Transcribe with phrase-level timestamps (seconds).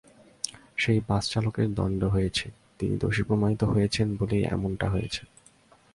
[0.77, 2.45] যে বাসচালকের দণ্ড হয়েছে,
[2.79, 5.21] তিনি দোষী প্রমাণিত হয়েছেন বলেই এমনটা হয়েছে।